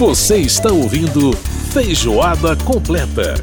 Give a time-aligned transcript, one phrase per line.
[0.00, 1.30] Você está ouvindo
[1.74, 3.34] Feijoada Completa.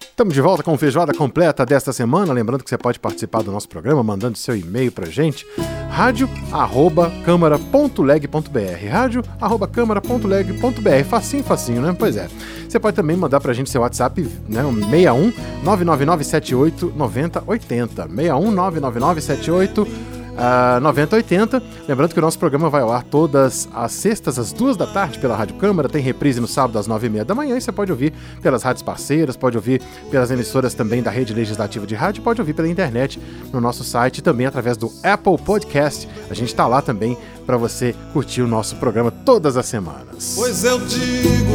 [0.00, 2.32] Estamos de volta com Feijoada Completa desta semana.
[2.32, 5.46] Lembrando que você pode participar do nosso programa mandando seu e-mail pra gente.
[5.90, 11.94] rádio.câmara.leg.br rádio.câmara.leg.br Facinho, facinho, né?
[11.98, 12.28] Pois é.
[12.68, 14.62] Você pode também mandar pra gente seu WhatsApp, né?
[14.62, 15.32] 61
[15.64, 18.08] 99978 9080.
[18.08, 21.62] 61 99978 uh, 9080.
[21.86, 25.18] Lembrando que o nosso programa vai ao ar todas as sextas, às duas da tarde,
[25.18, 25.88] pela Rádio Câmara.
[25.88, 27.56] Tem reprise no sábado, às nove e meia da manhã.
[27.56, 31.86] E você pode ouvir pelas rádios parceiras, pode ouvir pelas emissoras também da Rede Legislativa
[31.86, 33.20] de Rádio, pode ouvir pela internet
[33.52, 36.08] no nosso site também através do Apple Podcast.
[36.30, 40.34] A gente está lá também para você curtir o nosso programa todas as semanas.
[40.36, 41.54] Pois eu digo,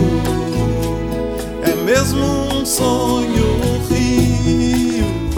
[1.63, 3.63] é mesmo um sonho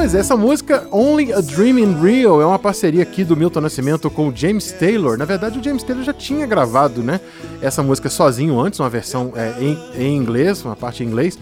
[0.06, 3.60] Pois é, essa música Only a Dream in Real é uma parceria aqui do Milton
[3.60, 5.18] Nascimento com o James Taylor.
[5.18, 7.20] Na verdade, o James Taylor já tinha gravado né,
[7.60, 11.40] essa música sozinho antes, uma versão é, em, em inglês, uma parte em inglês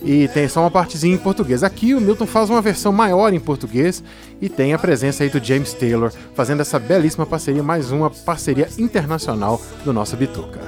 [0.00, 1.62] e tem só uma partezinha em português.
[1.62, 4.02] Aqui o Milton faz uma versão maior em português
[4.40, 8.66] e tem a presença aí do James Taylor fazendo essa belíssima parceria, mais uma parceria
[8.78, 10.60] internacional do nosso Bituca.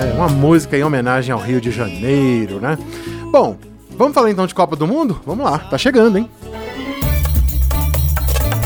[0.00, 2.78] É, uma música em homenagem ao Rio de Janeiro, né?
[3.32, 3.56] Bom,
[3.90, 5.20] vamos falar então de Copa do Mundo?
[5.26, 6.30] Vamos lá, tá chegando, hein?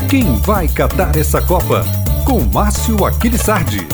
[0.09, 1.83] Quem vai catar essa Copa?
[2.25, 3.87] Com Márcio Aquilissardi.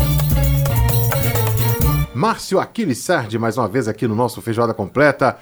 [2.14, 5.38] Márcio Aquilissardi, mais uma vez aqui no nosso Feijoada Completa.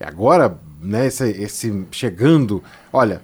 [0.00, 2.62] É agora, né, esse, esse chegando.
[2.92, 3.20] Olha,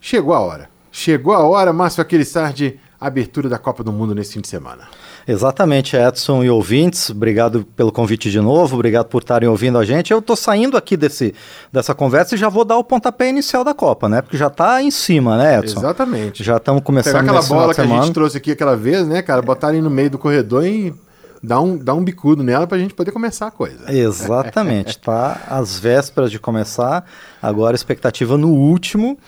[0.00, 0.70] chegou a hora.
[0.92, 4.88] Chegou a hora, Márcio Aquilissardi abertura da Copa do Mundo nesse fim de semana.
[5.26, 10.12] Exatamente, Edson e ouvintes, obrigado pelo convite de novo, obrigado por estarem ouvindo a gente.
[10.12, 11.34] Eu estou saindo aqui desse,
[11.72, 14.22] dessa conversa e já vou dar o pontapé inicial da Copa, né?
[14.22, 15.80] Porque já está em cima, né, Edson?
[15.80, 16.42] Exatamente.
[16.42, 19.42] Já estamos começando Pegar aquela bola que a gente trouxe aqui aquela vez, né, cara?
[19.42, 20.94] Botar ali no meio do corredor e
[21.42, 23.92] dar um, dar um bicudo nela para a gente poder começar a coisa.
[23.92, 27.04] Exatamente, tá às vésperas de começar,
[27.40, 29.18] agora expectativa no último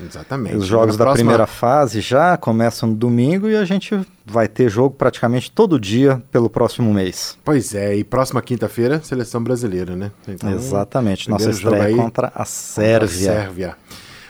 [0.00, 0.56] Exatamente.
[0.56, 1.24] Os jogos da próxima...
[1.24, 6.22] primeira fase já começam no domingo e a gente vai ter jogo praticamente todo dia
[6.30, 7.36] pelo próximo mês.
[7.44, 10.12] Pois é, e próxima quinta-feira, seleção brasileira, né?
[10.26, 13.28] Então, Exatamente, nossa estreia aí contra a Sérvia.
[13.30, 13.76] Contra a Sérvia.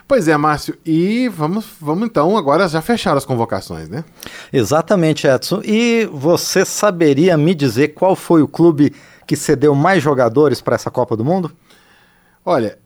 [0.08, 4.02] Pois é, Márcio, e vamos, vamos então agora já fechar as convocações, né?
[4.50, 5.60] Exatamente, Edson.
[5.62, 8.94] E você saberia me dizer qual foi o clube
[9.26, 11.52] que cedeu mais jogadores para essa Copa do Mundo?
[12.42, 12.78] Olha,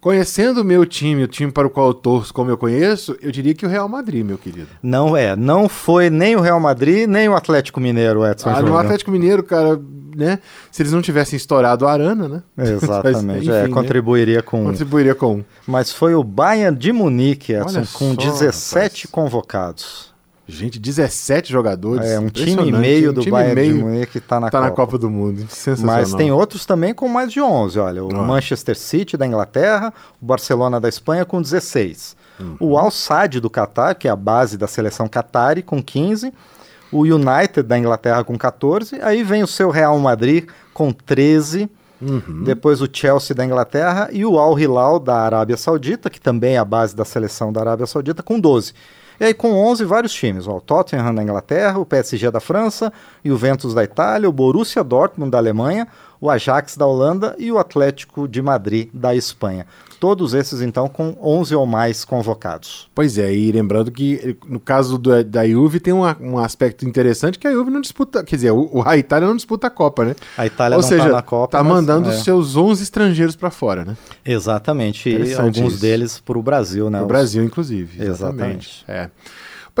[0.00, 3.30] Conhecendo o meu time, o time para o qual eu torço, como eu conheço, eu
[3.30, 4.68] diria que o Real Madrid, meu querido.
[4.82, 8.48] Não é, não foi nem o Real Madrid, nem o Atlético Mineiro, Edson.
[8.48, 9.78] Ah, no Atlético Mineiro, cara,
[10.16, 10.38] né?
[10.70, 12.42] Se eles não tivessem estourado a Arana, né?
[12.56, 14.42] Exatamente, Mas, enfim, é, contribuiria né?
[14.42, 19.10] com Contribuiria com Mas foi o Bayern de Munique, Edson, com só, 17 rapaz.
[19.10, 20.09] convocados.
[20.50, 22.06] Gente, 17 jogadores.
[22.06, 24.70] É, um time e meio do um Bayern meio de Munique está na, tá Copa.
[24.70, 25.46] na Copa do Mundo.
[25.48, 25.96] Sensacional.
[25.96, 27.78] Mas tem outros também com mais de 11.
[27.78, 28.22] Olha, o ah.
[28.22, 32.16] Manchester City da Inglaterra, o Barcelona da Espanha com 16.
[32.38, 32.56] Uhum.
[32.58, 36.32] O Al Sadd do Qatar, que é a base da seleção Qatari, com 15.
[36.92, 39.00] O United da Inglaterra com 14.
[39.02, 41.70] Aí vem o seu Real Madrid com 13.
[42.00, 42.44] Uhum.
[42.44, 46.58] Depois o Chelsea da Inglaterra e o Al Hilal da Arábia Saudita, que também é
[46.58, 48.72] a base da seleção da Arábia Saudita, com 12.
[49.20, 52.90] E aí com 11 vários times, o Tottenham da Inglaterra, o PSG da França,
[53.22, 55.86] o Ventus da Itália, o Borussia Dortmund da Alemanha,
[56.20, 59.66] o Ajax da Holanda e o Atlético de Madrid da Espanha.
[59.98, 62.88] Todos esses, então, com 11 ou mais convocados.
[62.94, 67.38] Pois é, e lembrando que no caso do, da Juve tem um, um, aspecto interessante
[67.38, 70.16] que a Juve não disputa, quer dizer, o, a Itália não disputa a Copa, né?
[70.38, 71.58] A Itália ou não seja, tá na Copa.
[71.58, 72.16] Tá mandando é.
[72.16, 73.96] seus 11 estrangeiros para fora, né?
[74.24, 75.80] Exatamente, e alguns isso.
[75.82, 76.98] deles para o Brasil, né?
[76.98, 78.02] Para o Brasil, inclusive.
[78.02, 78.84] Exatamente.
[78.84, 78.84] exatamente.
[78.88, 79.10] É.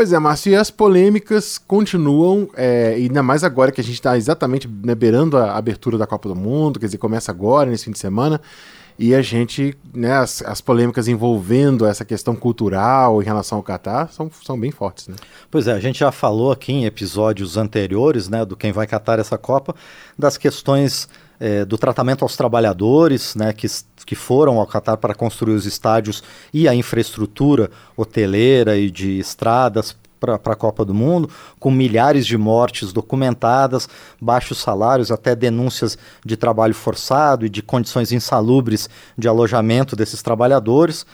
[0.00, 4.16] Pois é, Márcio, e as polêmicas continuam, é, ainda mais agora que a gente está
[4.16, 7.90] exatamente né, beirando a abertura da Copa do Mundo, quer dizer, começa agora, nesse fim
[7.90, 8.40] de semana
[8.98, 14.12] e a gente, né, as, as, polêmicas envolvendo essa questão cultural em relação ao Catar
[14.12, 15.16] são, são bem fortes, né?
[15.50, 19.18] Pois é, a gente já falou aqui em episódios anteriores, né, do quem vai catar
[19.18, 19.74] essa Copa,
[20.18, 21.08] das questões
[21.40, 23.66] é, do tratamento aos trabalhadores, né, que,
[24.04, 26.22] que foram ao Catar para construir os estádios
[26.52, 32.36] e a infraestrutura hoteleira e de estradas para a Copa do Mundo, com milhares de
[32.36, 33.88] mortes documentadas,
[34.20, 41.06] baixos salários, até denúncias de trabalho forçado e de condições insalubres de alojamento desses trabalhadores.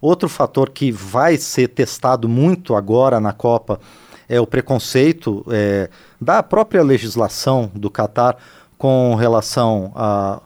[0.00, 3.80] Outro fator que vai ser testado muito agora na Copa
[4.28, 5.88] é o preconceito é,
[6.20, 8.36] da própria legislação do Catar
[8.76, 10.40] com relação a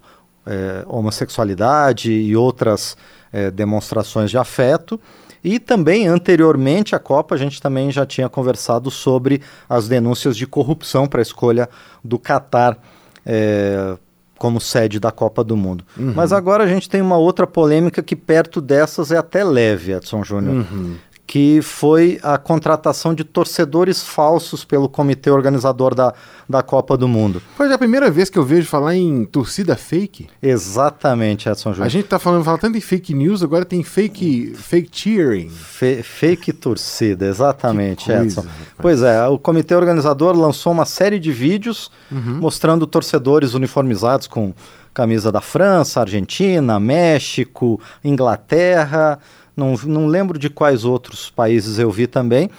[0.46, 2.96] é, homossexualidade e outras
[3.32, 5.00] é, demonstrações de afeto.
[5.44, 10.46] E também, anteriormente à Copa, a gente também já tinha conversado sobre as denúncias de
[10.46, 11.68] corrupção para a escolha
[12.02, 12.78] do Catar
[13.26, 13.96] é,
[14.38, 15.84] como sede da Copa do Mundo.
[15.96, 16.12] Uhum.
[16.14, 20.22] Mas agora a gente tem uma outra polêmica que perto dessas é até leve, Edson
[20.22, 20.54] Júnior.
[20.54, 20.96] Uhum
[21.32, 26.12] que foi a contratação de torcedores falsos pelo comitê organizador da,
[26.46, 27.40] da Copa do Mundo.
[27.56, 30.29] Foi a primeira vez que eu vejo falar em torcida fake.
[30.43, 31.87] Exatamente, Edson Júnior.
[31.87, 35.49] A gente tá falando, fala tanto em fake news, agora tem fake, fake cheering.
[35.49, 38.40] Fe, fake torcida, exatamente, coisa, Edson.
[38.43, 38.69] Rapaz.
[38.79, 42.40] Pois é, o comitê organizador lançou uma série de vídeos uhum.
[42.40, 44.52] mostrando torcedores uniformizados com
[44.93, 49.19] camisa da França, Argentina, México, Inglaterra
[49.56, 52.50] não, não lembro de quais outros países eu vi também,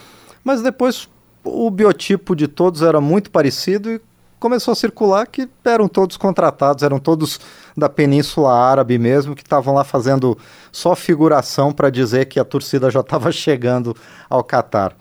[0.43, 1.09] mas depois
[1.43, 4.01] o biotipo de todos era muito parecido e
[4.39, 7.39] começou a circular que eram todos contratados, eram todos
[7.77, 10.37] da Península Árabe mesmo, que estavam lá fazendo
[10.71, 13.95] só figuração para dizer que a torcida já estava chegando
[14.29, 14.95] ao Catar.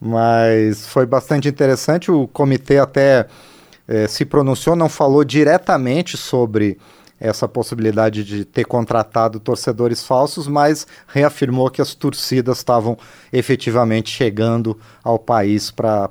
[0.00, 3.28] Mas foi bastante interessante, o comitê até
[3.86, 6.76] eh, se pronunciou, não falou diretamente sobre
[7.22, 12.98] essa possibilidade de ter contratado torcedores falsos, mas reafirmou que as torcidas estavam
[13.32, 16.10] efetivamente chegando ao país para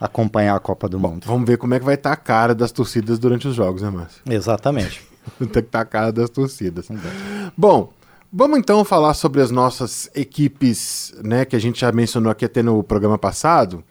[0.00, 1.24] acompanhar a Copa do Bom, Mundo.
[1.26, 3.82] Vamos ver como é que vai estar tá a cara das torcidas durante os jogos,
[3.82, 4.20] né, Márcio?
[4.28, 5.06] Exatamente.
[5.38, 6.88] Tem que estar tá a cara das torcidas.
[7.56, 7.92] Bom,
[8.30, 12.62] Vamos então falar sobre as nossas equipes, né, que a gente já mencionou aqui até
[12.62, 13.82] no programa passado,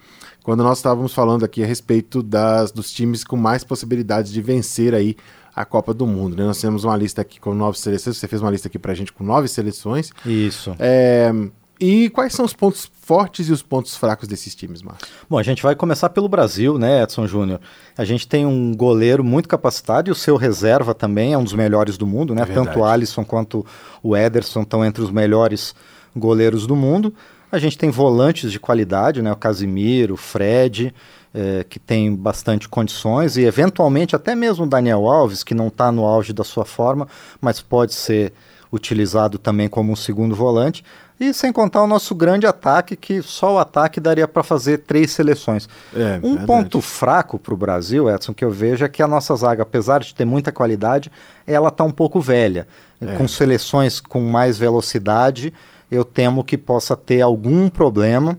[0.43, 4.93] quando nós estávamos falando aqui a respeito das, dos times com mais possibilidades de vencer
[4.93, 5.17] aí
[5.57, 6.35] a Copa do Mundo.
[6.35, 6.43] Né?
[6.43, 8.17] Nós temos uma lista aqui com nove seleções.
[8.17, 10.11] Você fez uma lista aqui pra gente com nove seleções.
[10.23, 10.75] Isso.
[10.77, 11.31] É,
[11.79, 15.07] e quais são os pontos fortes e os pontos fracos desses times, Márcio?
[15.27, 17.59] Bom, a gente vai começar pelo Brasil, né, Edson Júnior?
[17.97, 21.53] A gente tem um goleiro muito capacitado e o seu reserva também é um dos
[21.53, 22.43] melhores do mundo, né?
[22.43, 23.65] É Tanto o Alisson quanto
[24.03, 25.73] o Ederson estão entre os melhores
[26.15, 27.11] goleiros do mundo.
[27.51, 29.31] A gente tem volantes de qualidade, né?
[29.31, 30.93] O Casimiro, o Fred
[31.33, 35.91] é, que tem bastante condições e eventualmente até mesmo o Daniel Alves, que não está
[35.91, 37.07] no auge da sua forma,
[37.39, 38.33] mas pode ser
[38.73, 40.83] utilizado também como um segundo volante.
[41.19, 45.11] E sem contar o nosso grande ataque, que só o ataque daria para fazer três
[45.11, 45.67] seleções.
[45.95, 46.45] É, um verdade.
[46.45, 49.99] ponto fraco para o Brasil, Edson, que eu vejo é que a nossa zaga, apesar
[49.99, 51.11] de ter muita qualidade,
[51.47, 52.67] ela está um pouco velha.
[53.01, 53.15] É.
[53.15, 55.53] Com seleções com mais velocidade,
[55.89, 58.37] eu temo que possa ter algum problema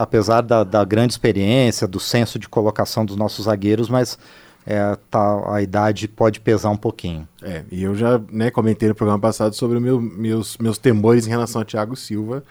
[0.00, 4.18] apesar da, da grande experiência, do senso de colocação dos nossos zagueiros, mas
[4.66, 7.28] é, tá, a idade pode pesar um pouquinho.
[7.42, 11.28] É, e eu já né, comentei no programa passado sobre meu, meus, meus temores em
[11.28, 12.42] relação a Thiago Silva,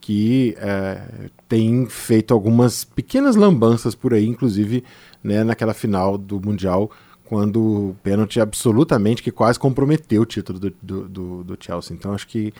[0.00, 4.82] que é, tem feito algumas pequenas lambanças por aí, inclusive
[5.22, 6.90] né, naquela final do Mundial,
[7.26, 7.60] quando
[7.90, 11.94] o pênalti absolutamente que quase comprometeu o título do, do, do, do Chelsea.
[11.94, 12.54] Então acho que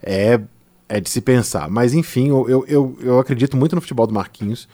[0.00, 0.40] é
[0.88, 1.68] é de se pensar.
[1.68, 4.68] Mas enfim, eu, eu, eu acredito muito no futebol do Marquinhos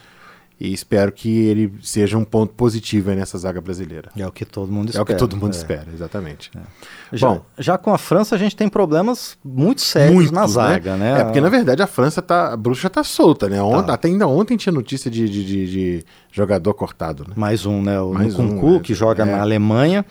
[0.61, 4.11] e espero que ele seja um ponto positivo nessa zaga brasileira.
[4.15, 5.01] É o que todo mundo espera.
[5.01, 5.57] É o que todo mundo é.
[5.57, 6.51] espera, exatamente.
[6.55, 7.17] É.
[7.17, 10.49] Já, Bom, já com a França a gente tem problemas muito sérios na né?
[10.49, 11.15] zaga, né?
[11.15, 11.21] né?
[11.23, 13.62] É porque na verdade a França tá, a bruxa tá solta, né?
[13.62, 13.95] Ont, tá.
[13.95, 17.25] Até ainda ontem tinha notícia de, de, de, de jogador cortado.
[17.26, 17.33] Né?
[17.37, 17.99] Mais um, né?
[17.99, 19.26] O Mais Nkunku, um, que joga é.
[19.26, 20.05] na Alemanha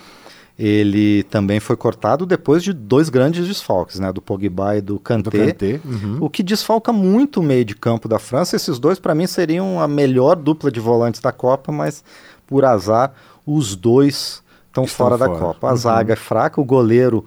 [0.60, 5.30] ele também foi cortado depois de dois grandes desfalques, né, do Pogba e do Kanté,
[5.30, 6.18] do Kanté uhum.
[6.20, 8.58] o que desfalca muito o meio de campo da França.
[8.58, 12.04] Esses dois, para mim, seriam a melhor dupla de volantes da Copa, mas
[12.46, 13.14] por azar,
[13.46, 15.68] os dois estão fora, fora, da Copa.
[15.68, 15.78] A uhum.
[15.78, 17.24] zaga é fraca, o goleiro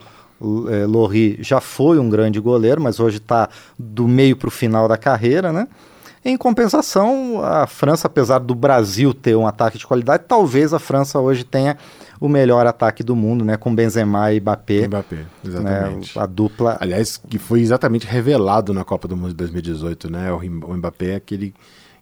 [0.69, 3.49] é, Lorri já foi um grande goleiro, mas hoje está
[3.79, 5.69] do meio para o final da carreira, né?
[6.25, 11.19] Em compensação, a França, apesar do Brasil ter um ataque de qualidade, talvez a França
[11.19, 11.77] hoje tenha
[12.23, 13.57] o melhor ataque do mundo, né?
[13.57, 14.87] Com Benzema e Mbappé.
[14.87, 16.17] Mbappé, exatamente.
[16.17, 16.79] Né, a dupla.
[16.81, 20.33] Aliás, que foi exatamente revelado na Copa do Mundo de 2018, né?
[20.33, 21.53] O, Mbappé é aquele,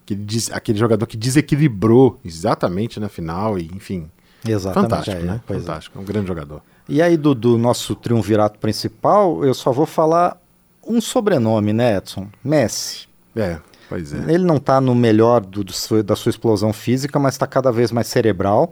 [0.05, 4.11] aquele, aquele jogador que desequilibrou exatamente na final e, enfim.
[4.47, 4.91] Exatamente.
[4.91, 5.41] Fantástico, é, né?
[5.49, 5.55] É.
[5.55, 5.99] Fantástico.
[5.99, 6.61] É um grande jogador.
[6.87, 10.39] E aí, do, do nosso triunvirato principal, eu só vou falar
[10.87, 12.29] um sobrenome, né, Edson?
[12.45, 13.09] Messi.
[13.35, 13.59] É,
[13.89, 14.19] pois é.
[14.35, 17.91] Ele não está no melhor do, do, da sua explosão física, mas está cada vez
[17.91, 18.71] mais cerebral.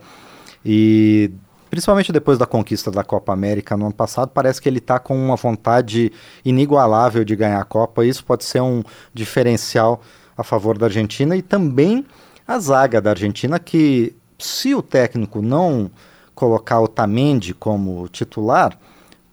[0.65, 1.31] E
[1.71, 5.17] principalmente depois da conquista da Copa América no ano passado, parece que ele está com
[5.17, 6.12] uma vontade
[6.45, 8.05] inigualável de ganhar a Copa.
[8.05, 10.00] Isso pode ser um diferencial
[10.37, 12.07] a favor da Argentina e também
[12.47, 15.91] a zaga da Argentina, que se o técnico não
[16.35, 18.79] colocar o Tamendi como titular,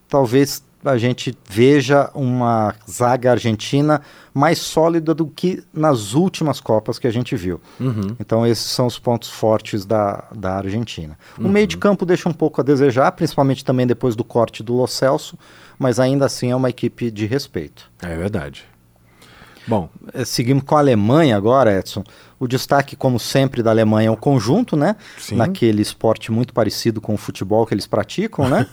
[0.10, 4.02] talvez a gente veja uma zaga argentina
[4.34, 7.60] mais sólida do que nas últimas Copas que a gente viu.
[7.80, 8.16] Uhum.
[8.20, 11.18] Então, esses são os pontos fortes da, da Argentina.
[11.40, 14.74] O meio de campo deixa um pouco a desejar, principalmente também depois do corte do
[14.74, 15.38] Lo Celso,
[15.80, 17.90] mas ainda assim é uma equipe de respeito.
[18.02, 18.66] É verdade.
[19.68, 22.04] Bom, Eh, Seguimos com a Alemanha agora, Edson.
[22.40, 24.96] O destaque, como sempre, da Alemanha é o conjunto, né?
[25.18, 25.36] Sim.
[25.36, 28.68] Naquele esporte muito parecido com o futebol que eles praticam, né?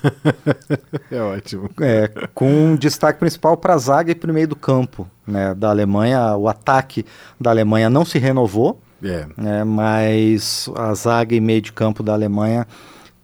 [1.11, 1.71] é ótimo.
[1.81, 5.55] É, com um destaque principal para a zaga e para o meio do campo né,
[5.55, 6.37] da Alemanha.
[6.37, 7.05] O ataque
[7.41, 9.27] da Alemanha não se renovou, É.
[9.37, 12.67] né, mas a zaga e meio de campo da Alemanha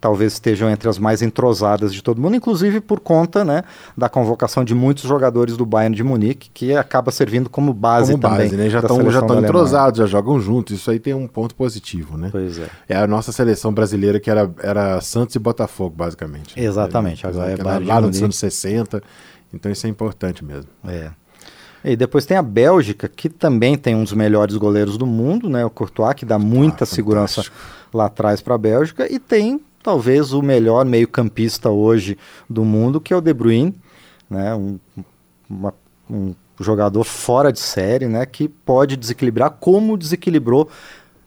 [0.01, 3.63] talvez estejam entre as mais entrosadas de todo mundo, inclusive por conta né,
[3.97, 8.23] da convocação de muitos jogadores do Bayern de Munique, que acaba servindo como base Como
[8.23, 8.39] também.
[8.47, 8.71] base, né?
[8.71, 10.77] Já estão já estão entrosados, já jogam juntos.
[10.77, 12.29] Isso aí tem um ponto positivo, né?
[12.31, 12.69] Pois é.
[12.89, 16.59] É a nossa seleção brasileira que era, era Santos e Botafogo, basicamente.
[16.59, 19.03] Exatamente, agora é Bayern lá nos anos 60.
[19.53, 20.71] Então isso é importante mesmo.
[20.87, 21.11] É.
[21.85, 25.65] E depois tem a Bélgica, que também tem um dos melhores goleiros do mundo, né?
[25.65, 27.45] O Courtois, que dá muita Ah, segurança
[27.95, 29.11] lá atrás para a Bélgica.
[29.13, 32.17] E tem talvez o melhor meio-campista hoje
[32.49, 33.75] do mundo, que é o De Bruyne,
[34.29, 34.55] né?
[34.55, 34.79] Um,
[35.49, 35.75] uma-
[36.11, 38.27] um jogador fora de série, né?
[38.27, 40.69] Que pode desequilibrar, como desequilibrou,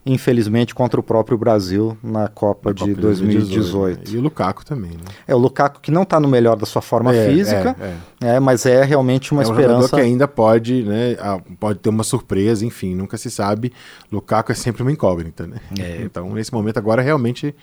[0.05, 3.97] infelizmente, contra o próprio Brasil na Copa, de Copa 2018.
[3.99, 4.03] né?
[4.09, 5.03] E o Lukaku também, né?
[5.27, 7.75] É o Lukaku que não está no melhor da sua forma É, física,
[8.19, 9.95] é, é, mas é realmente uma é um jogador esperança.
[9.95, 11.15] que ainda pode, né?
[11.19, 13.71] ah, Pode ter uma surpresa, enfim, nunca se sabe.
[14.11, 15.57] Lukaku é sempre uma incógnita, né?
[15.79, 16.01] É.
[16.01, 17.53] Então, nesse momento agora realmente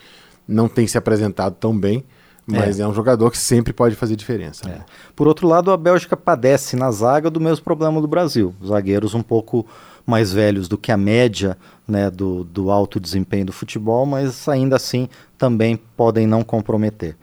[0.49, 2.05] não tem se apresentado tão bem,
[2.47, 4.67] mas é, um jogador que sempre pode fazer diferença.
[4.67, 4.85] né?
[5.15, 8.55] Por outro lado, a Bélgica padece na zaga do mesmo problema do Brasil.
[8.65, 9.67] Zagueiros um pouco
[10.07, 14.77] mais velhos do que a média né, do, do alto desempenho do futebol, mas ainda
[14.77, 17.15] assim também podem não comprometer.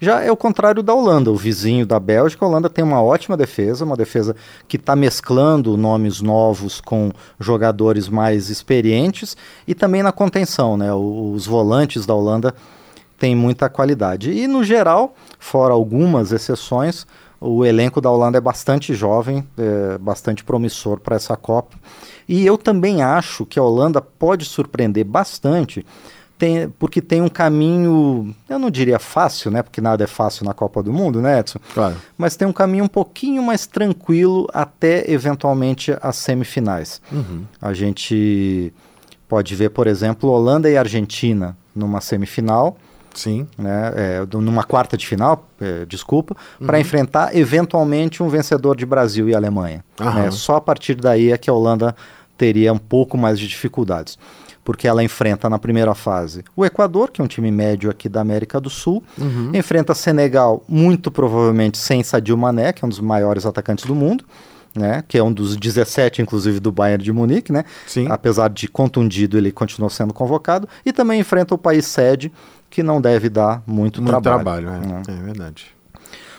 [0.00, 2.44] Já é o contrário da Holanda, o vizinho da Bélgica.
[2.44, 4.36] A Holanda tem uma ótima defesa, uma defesa
[4.68, 7.10] que está mesclando nomes novos com
[7.40, 9.36] jogadores mais experientes
[9.66, 10.76] e também na contenção.
[10.76, 10.92] Né?
[10.92, 12.54] Os volantes da Holanda
[13.18, 14.30] têm muita qualidade.
[14.30, 17.06] E no geral, fora algumas exceções,
[17.40, 21.76] o elenco da Holanda é bastante jovem, é bastante promissor para essa Copa.
[22.28, 25.86] E eu também acho que a Holanda pode surpreender bastante,
[26.38, 29.62] tem- porque tem um caminho, eu não diria fácil, né?
[29.62, 31.58] Porque nada é fácil na Copa do Mundo, né, Edson?
[31.74, 31.96] Claro.
[32.16, 37.00] Mas tem um caminho um pouquinho mais tranquilo até eventualmente as semifinais.
[37.60, 38.72] A gente
[39.28, 42.76] pode ver, por exemplo, Holanda e Argentina numa semifinal
[43.14, 43.46] Sim.
[43.58, 49.28] né, é, numa quarta de final, é, desculpa, para enfrentar eventualmente um vencedor de Brasil
[49.28, 49.82] e Alemanha.
[49.98, 50.30] Né?
[50.30, 51.96] Só a partir daí é que a Holanda
[52.36, 54.18] teria um pouco mais de dificuldades.
[54.64, 58.20] Porque ela enfrenta na primeira fase o Equador, que é um time médio aqui da
[58.20, 59.02] América do Sul,
[59.54, 64.24] enfrenta Senegal, muito provavelmente sem Sadio Mané, que é um dos maiores atacantes do mundo,
[64.74, 67.64] né, que é um dos 17, inclusive, do Bayern de Munique, né?
[67.86, 68.08] Sim.
[68.10, 70.68] Apesar de contundido, ele continuou sendo convocado.
[70.84, 72.30] E também enfrenta o país sede,
[72.68, 74.66] que não deve dar muito, Muito trabalho.
[74.66, 75.02] trabalho, né?
[75.08, 75.12] é.
[75.12, 75.66] é verdade.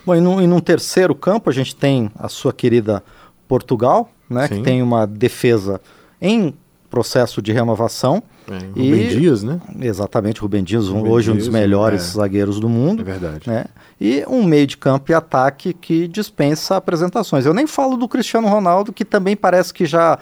[0.05, 3.03] Bom, e num, e num terceiro campo, a gente tem a sua querida
[3.47, 4.47] Portugal, né?
[4.47, 4.57] Sim.
[4.57, 5.79] Que tem uma defesa
[6.21, 6.53] em
[6.89, 8.23] processo de renovação.
[8.49, 9.59] É, E- Rubem Dias, né?
[9.81, 12.05] Exatamente, Rubem Dias, Rubem hoje um dos Dias, melhores é.
[12.13, 13.01] zagueiros do mundo.
[13.01, 13.49] É verdade.
[13.49, 13.65] né?
[13.99, 17.45] E um meio de campo e ataque que dispensa apresentações.
[17.45, 20.17] Eu nem falo do Cristiano Ronaldo, que também parece que já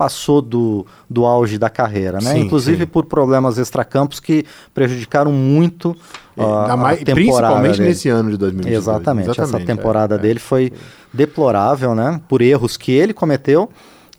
[0.00, 2.32] passou do, do auge da carreira, né?
[2.32, 2.86] Sim, Inclusive sim.
[2.86, 5.94] por problemas extracampos que prejudicaram muito
[6.34, 7.88] É, a, ainda a mais- temporada principalmente dele.
[7.90, 8.82] nesse ano de 2022.
[8.82, 10.20] Exatamente, essa Exatamente, temporada é, é.
[10.22, 10.72] dele foi
[11.12, 12.18] deplorável, né?
[12.26, 13.68] Por erros que ele cometeu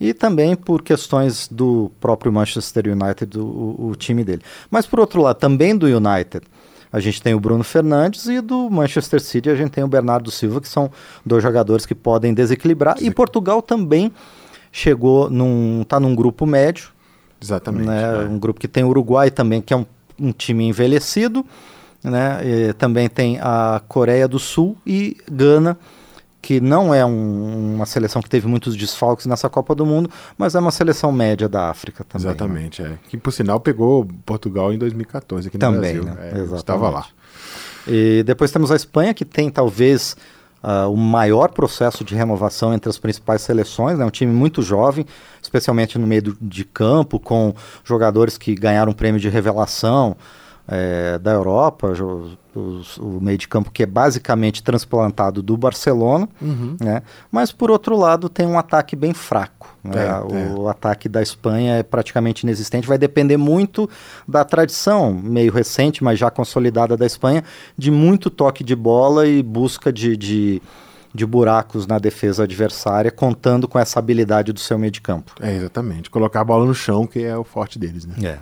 [0.00, 4.42] e também por questões do próprio Manchester United, o, o- o time dele.
[4.70, 6.42] Mas por outro lado, também do United,
[6.92, 10.30] a gente tem o Bruno Fernandes e do Manchester City a gente tem o Bernardo
[10.30, 10.92] Silva, que são
[11.26, 12.94] dois jogadores que podem desequilibrar.
[13.00, 14.12] E Portugal também
[14.72, 16.88] chegou num tá num grupo médio,
[17.40, 17.86] Exatamente.
[17.86, 18.24] né?
[18.24, 18.26] é.
[18.26, 19.86] Um grupo que tem o Uruguai também, que é um,
[20.18, 21.44] um time envelhecido,
[22.02, 22.40] né?
[22.44, 25.78] E também tem a Coreia do Sul e Gana,
[26.40, 30.56] que não é um- uma seleção que teve muitos desfalques nessa Copa do Mundo, mas
[30.56, 32.26] é uma seleção média da África também.
[32.26, 32.32] né?
[32.32, 32.98] Exatamente, é.
[33.08, 36.04] Que por sinal pegou Portugal em 2014 aqui no Também, Brasil.
[36.04, 36.32] né?
[36.52, 36.56] É.
[36.56, 37.06] Estava lá.
[37.86, 40.16] E depois temos a Espanha, que tem talvez
[40.62, 44.04] ah, o maior processo de renovação entre as principais seleções, né?
[44.04, 45.04] um time muito jovem,
[45.42, 47.54] especialmente no meio do- de campo, com
[47.84, 50.16] jogadores que ganharam prêmio de revelação
[50.68, 51.88] eh, da Europa,
[52.54, 56.28] os- o meio de campo que é basicamente transplantado do Barcelona,
[56.80, 57.02] né?
[57.30, 59.74] mas por outro lado tem um ataque bem fraco.
[59.82, 59.92] né?
[60.06, 63.88] É, o ataque da Espanha é praticamente inexistente, vai depender muito
[64.28, 67.42] da tradição meio recente, mas já consolidada da Espanha,
[67.76, 70.62] de muito toque de bola e busca de, de,
[71.12, 75.32] de buracos na defesa adversária, contando com essa habilidade do seu meio de campo.
[75.40, 76.08] É, exatamente.
[76.10, 78.14] Colocar a bola no chão, que é o forte deles, né?
[78.22, 78.38] É.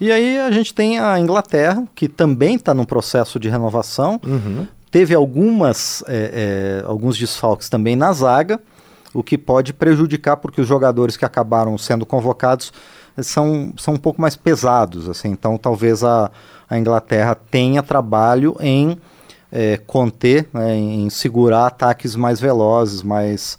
[0.00, 4.18] E aí a gente tem a Inglaterra, que também está num processo de renovação.
[4.26, 4.66] Uhum.
[4.90, 8.58] Teve algumas, é, é, alguns desfalques também na zaga,
[9.12, 12.72] o que pode prejudicar, porque os jogadores que acabaram sendo convocados
[13.18, 15.08] são, são um pouco mais pesados.
[15.08, 16.30] Assim, então talvez a,
[16.68, 18.98] a Inglaterra tenha trabalho em
[19.52, 23.58] é, conter, né, em segurar ataques mais velozes, mais,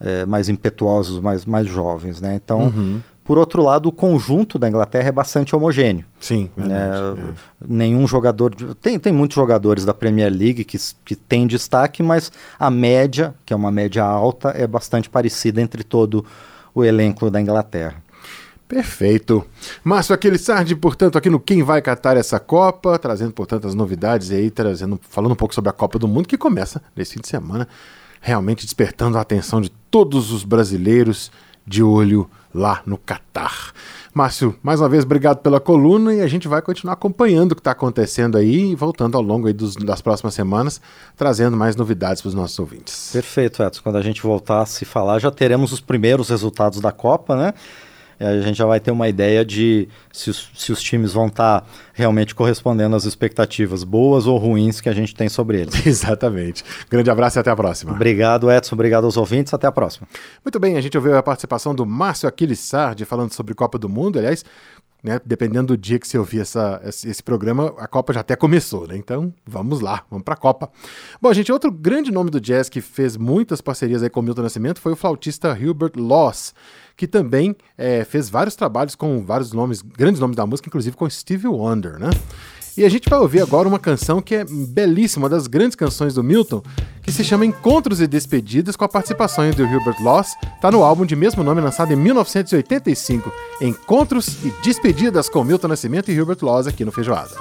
[0.00, 2.20] é, mais impetuosos, mais, mais jovens.
[2.20, 2.40] Né?
[2.42, 3.00] Então, Uhum.
[3.24, 6.04] Por outro lado, o conjunto da Inglaterra é bastante homogêneo.
[6.20, 6.90] Sim, né?
[6.90, 7.34] verdade, é.
[7.66, 8.54] Nenhum jogador.
[8.54, 13.34] de- Tem, tem muitos jogadores da Premier League que, que têm destaque, mas a média,
[13.46, 16.24] que é uma média alta, é bastante parecida entre todo
[16.74, 18.02] o elenco da Inglaterra.
[18.66, 19.44] Perfeito.
[19.84, 24.50] Márcio Aquilissardi, portanto, aqui no Quem Vai Catar essa Copa, trazendo, portanto, as novidades aí,
[24.50, 27.68] trazendo, falando um pouco sobre a Copa do Mundo, que começa nesse fim de semana,
[28.20, 31.30] realmente despertando a atenção de todos os brasileiros
[31.66, 33.72] de olho lá no Catar.
[34.12, 37.60] Márcio, mais uma vez, obrigado pela coluna e a gente vai continuar acompanhando o que
[37.60, 40.80] está acontecendo aí e voltando ao longo dos- das próximas semanas,
[41.16, 43.10] trazendo mais novidades para os nossos ouvintes.
[43.12, 43.82] Perfeito, Edson.
[43.82, 47.54] Quando a gente voltar a se falar, já teremos os primeiros resultados da Copa, né?
[48.20, 51.66] A gente já vai ter uma ideia de se os, se os times vão estar
[51.92, 55.74] realmente correspondendo às expectativas boas ou ruins que a gente tem sobre eles.
[55.84, 56.64] Exatamente.
[56.88, 57.92] Grande abraço e até a próxima.
[57.92, 58.76] Obrigado, Edson.
[58.76, 59.52] Obrigado aos ouvintes.
[59.52, 60.06] Até a próxima.
[60.44, 63.88] Muito bem, a gente ouviu a participação do Márcio Aquiles Sardi falando sobre Copa do
[63.88, 64.16] Mundo.
[64.16, 64.44] Aliás,
[65.04, 68.88] né, dependendo do dia que você ouvir essa, esse, programa, a Copa já até começou,
[68.88, 68.96] né?
[68.96, 70.70] Então, vamos lá, vamos pra Copa.
[71.20, 74.40] Bom, gente, outro grande nome do jazz que fez muitas parcerias aí com o Milton
[74.40, 76.54] Nascimento foi o flautista Hubert Loss,
[76.96, 81.08] que também eh, fez vários trabalhos com vários nomes, grandes nomes da música, inclusive com
[81.08, 82.10] Stevie Wonder, né?
[82.76, 86.12] E a gente vai ouvir agora uma canção que é belíssima, uma das grandes canções
[86.12, 86.60] do Milton,
[87.02, 90.34] que se chama Encontros e Despedidas, com a participação do Hubert Loss.
[90.60, 93.32] Tá no álbum de mesmo nome, lançado em 1985.
[93.62, 97.34] Encontros e Despedidas com Milton Nascimento e Hubert Loss aqui no Feijoada.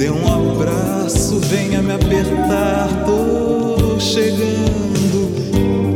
[0.00, 5.28] Dê um abraço, venha me apertar, tô chegando.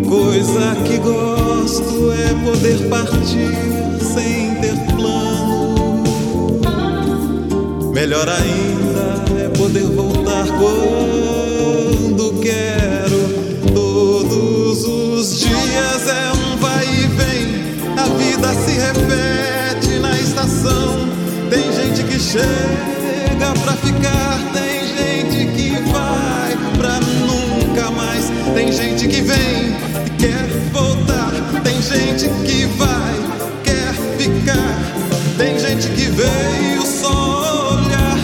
[0.06, 3.56] Coisa que gosto é poder partir
[4.02, 6.60] sem ter plano.
[7.94, 8.83] Melhor ainda
[22.14, 28.30] que chega pra ficar, tem gente que vai pra nunca mais.
[28.54, 29.74] Tem gente que vem
[30.06, 31.32] e quer voltar,
[31.64, 33.14] tem gente que vai,
[33.64, 34.78] quer ficar.
[35.36, 38.16] Tem gente que veio só olhar,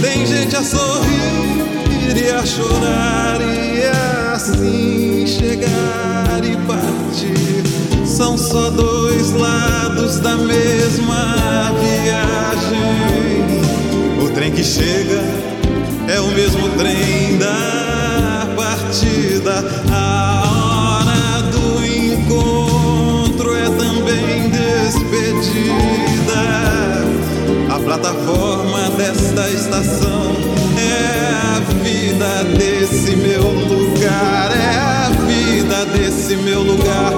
[0.00, 3.82] tem gente a sorrir e a chorar e
[4.34, 8.04] assim chegar e partir.
[8.04, 12.35] São só dois lados da mesma viagem.
[14.36, 15.24] O trem que chega
[16.06, 19.64] é o mesmo trem da partida.
[19.90, 26.36] A hora do encontro é também despedida.
[27.74, 30.36] A plataforma desta estação
[30.76, 37.14] é a vida desse meu lugar, é a vida desse meu lugar,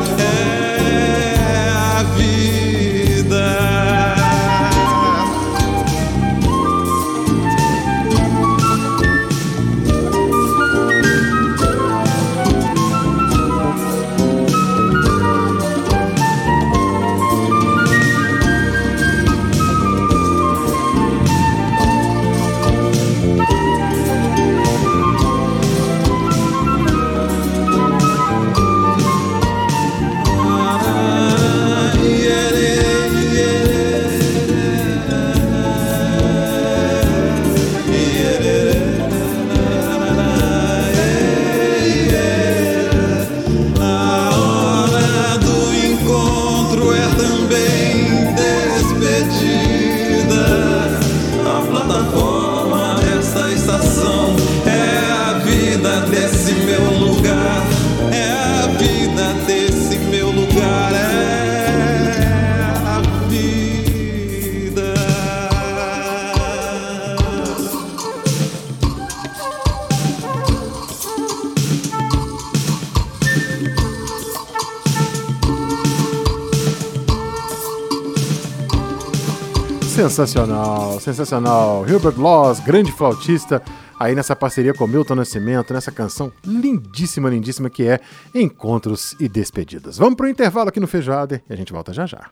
[80.09, 81.87] Sensacional, sensacional.
[81.87, 83.63] Hilbert Laws, grande flautista,
[84.01, 88.01] aí nessa parceria com Milton Nascimento, nessa canção lindíssima, lindíssima que é
[88.35, 89.99] Encontros e Despedidas.
[89.99, 92.31] Vamos pro intervalo aqui no Feijoada e a gente volta já já.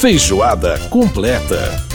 [0.00, 1.93] Feijoada completa.